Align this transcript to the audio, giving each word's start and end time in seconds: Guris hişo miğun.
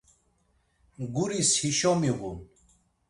Guris 1.13 1.51
hişo 1.61 1.93
miğun. 1.99 2.39